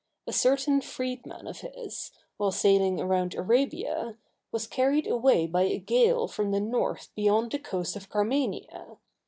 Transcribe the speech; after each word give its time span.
A 0.25 0.33
certain 0.33 0.81
freedman 0.81 1.45
of 1.45 1.59
his, 1.59 2.09
while 2.37 2.49
sailing 2.51 2.99
around 2.99 3.35
Arabia, 3.35 4.17
was 4.51 4.65
carried 4.65 5.05
away 5.05 5.45
by 5.45 5.61
a 5.65 5.77
gale 5.77 6.27
from 6.27 6.49
the 6.49 6.59
north 6.59 7.09
beyond 7.13 7.51
the 7.51 7.59
coast 7.59 7.95
of 7.95 8.09
Carmania. 8.09 8.97